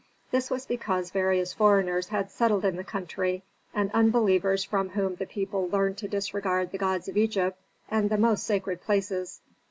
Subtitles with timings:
[0.31, 5.27] This was because various foreigners had settled in the country and unbelievers from whom the
[5.27, 9.41] people learned to disregard the gods of Egypt and the most sacred places.